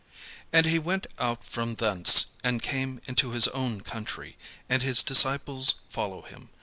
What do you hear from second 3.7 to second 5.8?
country; and his disciples